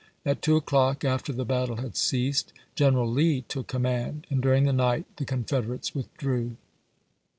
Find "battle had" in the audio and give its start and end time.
1.45-1.95